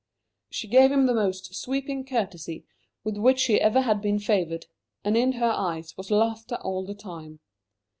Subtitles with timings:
[0.49, 2.65] She gave him the most sweeping curtsey
[3.03, 4.65] with which he ever had been favoured
[5.03, 7.39] and in her eyes was laughter all the time.